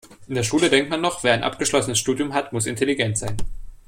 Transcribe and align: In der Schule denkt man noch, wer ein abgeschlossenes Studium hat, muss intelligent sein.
In 0.27 0.33
der 0.33 0.41
Schule 0.41 0.71
denkt 0.71 0.89
man 0.89 0.99
noch, 0.99 1.23
wer 1.23 1.31
ein 1.33 1.43
abgeschlossenes 1.43 1.99
Studium 1.99 2.33
hat, 2.33 2.53
muss 2.53 2.65
intelligent 2.65 3.19
sein. 3.19 3.37